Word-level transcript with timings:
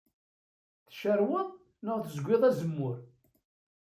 Tcarweḍ 0.87 1.49
neɣ 1.85 1.97
tzeggiḍ 2.01 2.41
azemmur? 2.49 2.95